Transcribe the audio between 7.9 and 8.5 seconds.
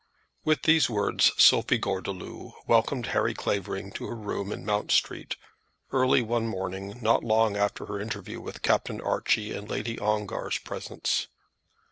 interview